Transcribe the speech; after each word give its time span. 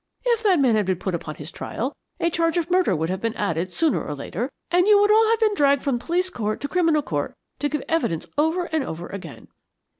If 0.25 0.41
that 0.41 0.59
man 0.59 0.73
had 0.73 0.87
been 0.87 0.97
put 0.97 1.13
upon 1.13 1.35
his 1.35 1.51
trial, 1.51 1.95
a 2.19 2.31
charge 2.31 2.57
of 2.57 2.71
murder 2.71 2.95
would 2.95 3.11
have 3.11 3.21
been 3.21 3.35
added 3.35 3.71
sooner 3.71 4.03
or 4.03 4.15
later, 4.15 4.51
and 4.71 4.87
you 4.87 4.99
would 4.99 5.11
have 5.11 5.15
all 5.17 5.37
been 5.39 5.53
dragged 5.53 5.83
from 5.83 5.99
police 5.99 6.31
court 6.31 6.59
to 6.61 6.67
criminal 6.67 7.03
court 7.03 7.35
to 7.59 7.69
give 7.69 7.83
evidence 7.87 8.25
over 8.35 8.65
and 8.65 8.83
over 8.83 9.05
again. 9.05 9.49